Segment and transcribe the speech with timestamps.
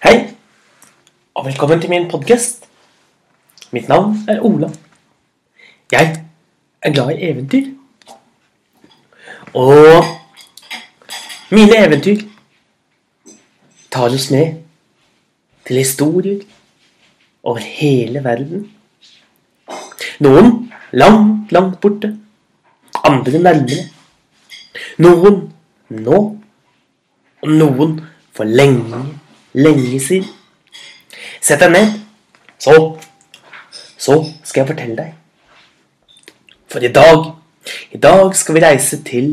[0.00, 0.30] Hei,
[1.36, 2.62] og velkommen til min podkast.
[3.70, 4.70] Mitt navn er Ola.
[5.92, 6.24] Jeg
[6.82, 7.66] er glad i eventyr.
[9.52, 10.08] Og
[11.52, 12.24] mine eventyr
[13.92, 14.62] tar oss med
[15.68, 16.40] til historier
[17.42, 18.70] over hele verden.
[20.24, 22.14] Noen langt, langt borte.
[23.04, 23.90] Andre nærmere.
[24.96, 25.42] Noen
[25.90, 26.26] nå.
[27.42, 27.98] Og noen
[28.32, 29.04] for lenge,
[29.52, 30.28] lenge siden.
[31.40, 31.94] Sett deg ned,
[32.58, 32.96] så
[34.00, 34.14] Så
[34.44, 35.12] skal jeg fortelle deg.
[36.72, 37.34] For i dag
[37.92, 39.26] I dag skal vi reise til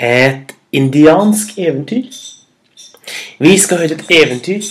[0.00, 2.08] et indiansk eventyr.
[3.38, 4.64] Vi skal høre et eventyr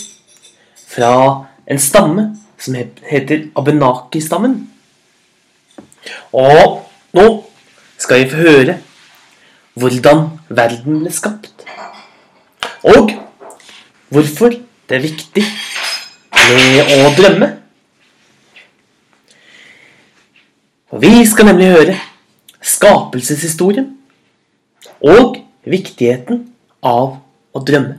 [0.88, 2.24] fra en stamme
[2.58, 2.74] som
[3.10, 4.56] heter Abenaki-stammen.
[6.32, 6.82] Og
[7.14, 7.26] nå
[7.98, 8.78] skal vi få høre
[9.78, 11.64] hvordan verden ble skapt.
[12.82, 13.12] Og
[14.12, 14.54] hvorfor
[14.88, 15.44] det er viktig
[16.32, 17.48] med å drømme.
[20.92, 21.96] Og vi skal nemlig høre
[22.62, 23.88] skapelseshistorien
[25.00, 26.44] og viktigheten
[26.84, 27.16] av
[27.52, 27.96] å drømme.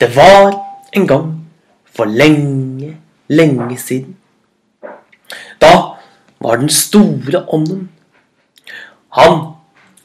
[0.00, 0.52] Det var
[0.94, 1.30] en gang
[1.94, 2.96] for lenge,
[3.30, 4.16] lenge siden.
[5.62, 5.72] Da
[6.42, 7.88] var den store ånden.
[9.14, 9.54] Han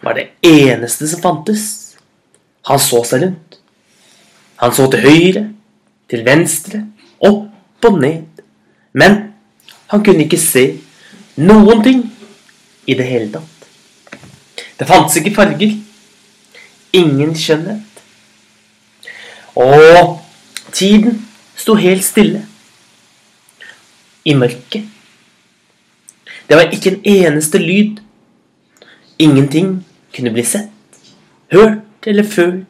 [0.04, 1.64] var det eneste som fantes.
[2.70, 3.59] Han så seg rundt.
[4.60, 5.44] Han så til høyre,
[6.10, 6.84] til venstre,
[7.20, 8.44] opp og ned.
[8.94, 9.20] Men
[9.92, 10.66] han kunne ikke se
[11.40, 12.04] noen ting
[12.90, 13.68] i det hele tatt.
[14.80, 15.76] Det fantes ikke farger.
[16.94, 18.04] Ingen skjønnhet.
[19.60, 20.20] Og
[20.74, 21.20] tiden
[21.60, 22.46] sto helt stille.
[24.26, 24.88] I mørket.
[26.50, 28.00] Det var ikke en eneste lyd.
[29.20, 29.86] Ingenting
[30.16, 31.00] kunne bli sett,
[31.52, 32.66] hørt eller følt.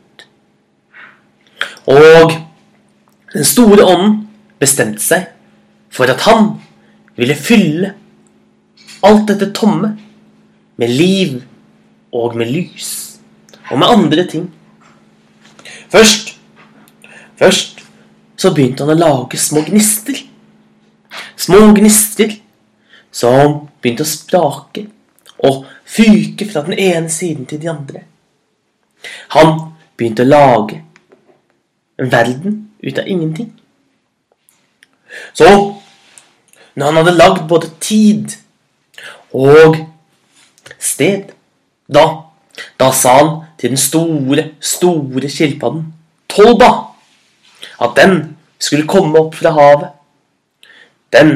[1.88, 2.34] Og
[3.34, 4.18] den store ånden
[4.60, 5.30] bestemte seg
[5.94, 6.56] for at han
[7.20, 7.94] ville fylle
[9.06, 9.94] alt dette tomme
[10.80, 11.40] med liv
[12.16, 12.90] og med lys
[13.70, 14.50] og med andre ting.
[15.90, 16.36] Først
[17.40, 17.80] Først
[18.36, 20.18] så begynte han å lage små gnister.
[21.40, 22.34] Små gnister
[23.16, 24.84] som begynte å sprake
[25.48, 28.04] og fyke fra den ene siden til de andre.
[29.38, 29.54] Han
[29.96, 30.82] begynte å lage
[32.00, 33.54] verden ut av ingenting.
[35.34, 35.76] Så,
[36.76, 38.36] når han hadde lagd både tid
[39.34, 39.78] og
[40.80, 41.34] sted,
[41.90, 42.06] da,
[42.80, 45.88] da sa han til den store, store skilpadden
[46.30, 46.70] Tolba
[47.82, 49.90] at den skulle komme opp fra havet.
[51.14, 51.32] Den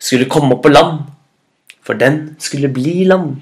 [0.00, 1.00] skulle komme opp på land,
[1.82, 3.40] for den skulle bli land.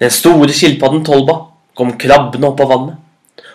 [0.00, 1.40] Den store skilpadden Tolba
[1.74, 2.96] kom krabbende opp av vannet,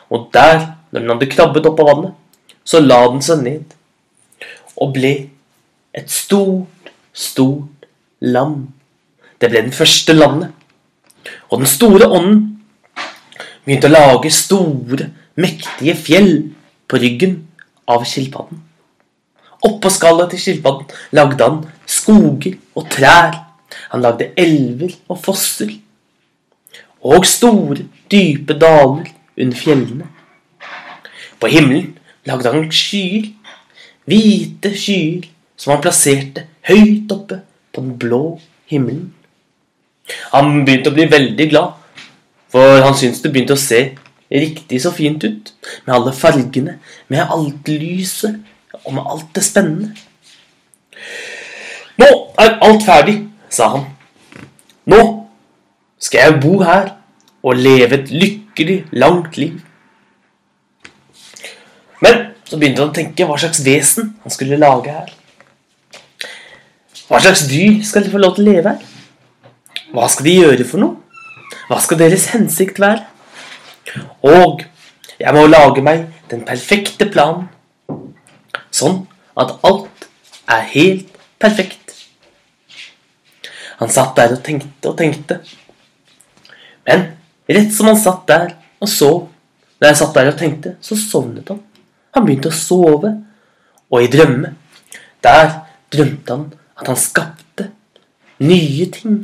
[0.09, 2.15] og der, når den hadde krabbet opp av vannet,
[2.63, 3.75] så la den seg ned
[4.79, 5.13] og ble
[5.95, 7.87] et stort, stort
[8.21, 8.69] land.
[9.41, 10.53] Det ble den første landet.
[11.49, 12.39] Og den store ånden
[13.65, 16.33] begynte å lage store, mektige fjell
[16.89, 17.35] på ryggen
[17.89, 18.63] av skilpadden.
[19.65, 23.35] Oppå skallet til skilpadden lagde han skoger og trær.
[23.91, 25.73] Han lagde elver og fosser.
[27.03, 30.07] Og store, dype daler under fjellene.
[31.39, 33.29] På himmelen lagde han skyer.
[34.09, 35.29] Hvite skyer
[35.59, 37.41] som han plasserte høyt oppe
[37.73, 38.23] på den blå
[38.69, 39.09] himmelen.
[40.33, 41.75] Han begynte å bli veldig glad,
[42.49, 43.81] for han syntes det begynte å se
[44.29, 45.53] riktig så fint ut.
[45.85, 46.77] Med alle fargene,
[47.07, 48.39] med alt lyset
[48.85, 49.93] og med alt det spennende.
[51.99, 53.17] Nå er alt ferdig,
[53.51, 53.87] sa han.
[54.89, 55.01] Nå
[55.99, 56.93] skal jeg bo her
[57.43, 59.59] og leve et lykkelig, langt liv.
[62.49, 65.11] Så begynte han å tenke hva slags vesen han skulle lage her.
[67.09, 68.87] Hva slags dyr skal de få lov til å leve her?
[69.93, 70.97] Hva skal de gjøre for noe?
[71.69, 73.05] Hva skal deres hensikt være?
[74.25, 74.65] Og
[75.19, 77.47] jeg må lage meg den perfekte planen.
[78.73, 79.03] Sånn
[79.37, 80.09] at alt
[80.49, 81.93] er helt perfekt.
[83.79, 85.39] Han satt der og tenkte og tenkte.
[86.89, 87.11] Men
[87.49, 89.19] rett som han satt der og sov,
[89.79, 91.61] da jeg satt der og tenkte, så sovnet han.
[92.15, 93.13] Han begynte å sove.
[93.89, 94.53] Og i drømme,
[95.25, 95.47] der
[95.89, 96.47] drømte han
[96.79, 97.69] at han skapte
[98.45, 99.23] nye ting.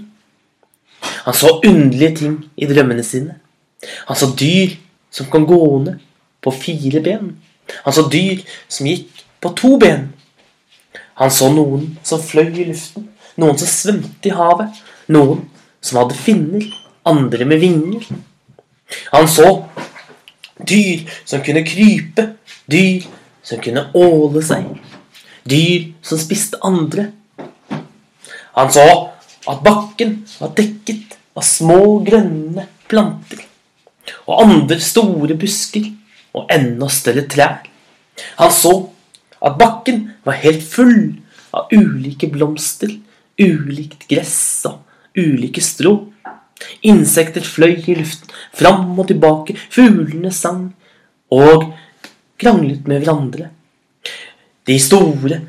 [1.25, 3.37] Han så underlige ting i drømmene sine.
[4.09, 4.73] Han så dyr
[5.13, 5.99] som kom gående
[6.41, 7.35] på fire ben.
[7.85, 10.09] Han så dyr som gikk på to ben.
[11.15, 13.07] Han så noen som fløy i luften,
[13.39, 15.45] noen som svømte i havet, noen
[15.79, 16.65] som hadde finner,
[17.05, 18.09] andre med vinger.
[19.13, 19.47] Han så
[20.59, 22.29] dyr som kunne krype,
[22.71, 23.05] dyr
[23.45, 24.69] som kunne åle seg,
[25.43, 27.09] dyr som spiste andre.
[28.55, 28.87] Han så
[29.45, 33.43] at bakken var dekket av små, grønne planter
[34.25, 35.89] og andre store busker
[36.35, 37.61] og enda større trær.
[38.39, 38.73] Han så
[39.45, 41.15] at bakken var helt full
[41.55, 42.91] av ulike blomster,
[43.39, 44.81] ulikt gress og
[45.19, 45.97] ulike strå.
[46.87, 50.69] Insekter fløy i luften, fram og tilbake, fuglene sang
[51.33, 51.71] og
[52.39, 53.49] kranglet med hverandre.
[54.65, 55.41] De store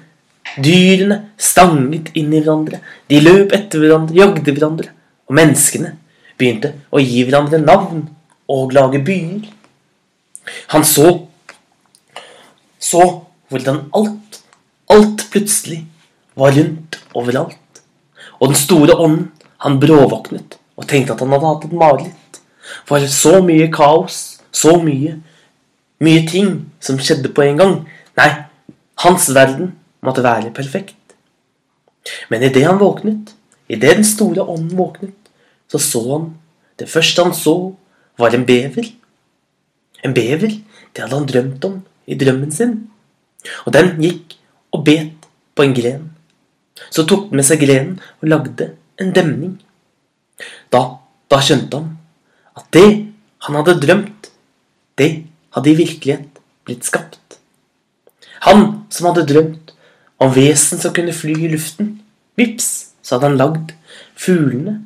[0.62, 4.91] dyrene stanget inn i hverandre, de løp etter hverandre, jagde hverandre,
[5.26, 5.94] og menneskene
[6.37, 8.05] begynte å gi hverandre navn
[8.52, 9.47] og lage byer.
[10.75, 11.09] Han så
[12.87, 13.02] så
[13.50, 14.43] hvordan alt,
[14.93, 15.81] alt plutselig
[16.38, 17.81] var rundt overalt.
[18.38, 19.31] Og den store ånden,
[19.64, 22.40] han bråvåknet og tenkte at han hadde hatt et mareritt.
[22.88, 25.17] For så mye kaos, så mye,
[26.02, 26.50] mye ting
[26.82, 27.76] som skjedde på en gang.
[28.19, 28.31] Nei,
[29.05, 29.75] hans verden
[30.05, 30.96] måtte være perfekt.
[32.31, 33.34] Men idet han våknet,
[33.69, 35.17] idet den store ånden våknet,
[35.69, 36.34] så så han
[36.78, 37.73] Det første han så,
[38.19, 38.84] var en bever.
[40.05, 40.61] En bever,
[40.93, 42.90] det hadde han drømt om i drømmen sin.
[43.64, 44.37] Og den gikk
[44.73, 45.25] og bet
[45.56, 46.11] på en gren.
[46.90, 49.56] Så tok den med seg grenen og lagde en demning.
[50.73, 50.83] Da,
[51.31, 51.93] da skjønte han
[52.56, 52.88] at det
[53.47, 54.31] han hadde drømt,
[54.99, 55.11] det
[55.55, 57.38] hadde i virkelighet blitt skapt.
[58.47, 59.73] Han som hadde drømt
[60.23, 61.99] om vesen som kunne fly i luften,
[62.37, 63.73] vips, så hadde han lagd
[64.19, 64.81] fuglene.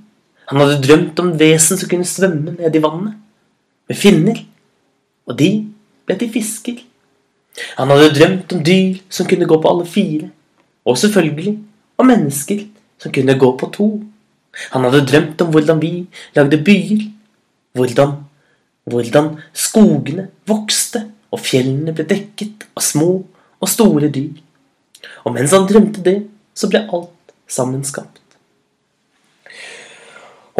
[0.50, 3.14] Han hadde drømt om vesen som kunne svømme ned i vannet,
[3.88, 4.40] med finner.
[5.30, 5.50] Og de
[6.06, 6.80] ble til fisker.
[7.78, 10.30] Han hadde drømt om dyr som kunne gå på alle fire,
[10.84, 11.54] og selvfølgelig
[12.00, 12.64] om mennesker
[13.00, 13.88] som kunne gå på to.
[14.74, 15.92] Han hadde drømt om hvordan vi
[16.36, 17.06] lagde byer,
[17.78, 18.16] hvordan,
[18.90, 23.10] hvordan skogene vokste og fjellene ble dekket av små
[23.60, 24.40] og store dyr.
[25.24, 26.18] Og mens han drømte det,
[26.54, 28.18] så ble alt sammenskapt.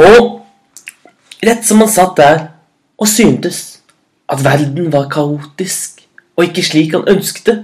[0.01, 0.41] Og
[1.45, 2.39] rett som han satt der
[3.01, 3.81] og syntes
[4.31, 6.05] at verden var kaotisk
[6.37, 7.59] og ikke slik han ønsket det,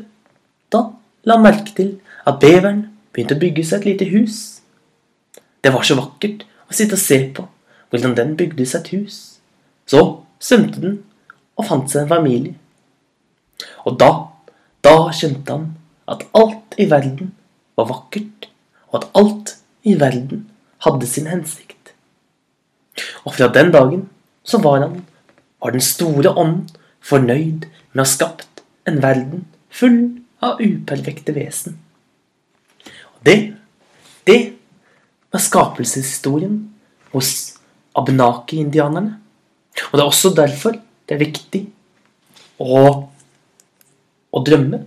[0.73, 0.83] da
[1.25, 1.95] la han merke til
[2.27, 2.83] at beveren
[3.15, 4.56] begynte å bygge seg et lite hus.
[5.67, 7.43] Det var så vakkert å sitte og se på
[7.91, 9.17] hvordan den bygde seg et hus.
[9.83, 9.99] Så
[10.39, 11.01] svømte den
[11.59, 12.55] og fant seg en familie.
[13.83, 14.11] Og da,
[14.87, 15.65] da skjønte han
[16.07, 17.33] at alt i verden
[17.75, 18.47] var vakkert,
[18.93, 20.45] og at alt i verden
[20.87, 21.95] hadde sin hensikt.
[23.27, 24.05] Og fra den dagen
[24.47, 25.01] så var han,
[25.59, 26.69] var den store ånden,
[27.03, 29.99] fornøyd med å ha skapt en verden full
[30.47, 31.81] av uperfekte vesen.
[32.87, 33.37] Og det,
[34.31, 34.56] det
[35.37, 36.57] var skapelseshistorien
[37.13, 37.59] hos
[37.97, 39.19] Abnaki-indianerne.
[39.91, 41.63] Og det er også derfor det er viktig
[42.59, 42.81] å,
[44.33, 44.81] å drømme.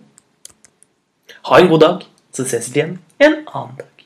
[1.50, 2.04] Ha en god dag,
[2.34, 3.99] så ses vi igjen en annen dag.